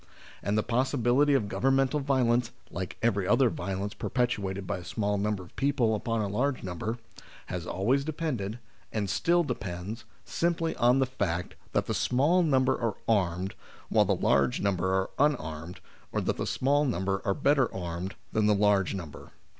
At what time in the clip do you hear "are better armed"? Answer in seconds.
17.23-18.15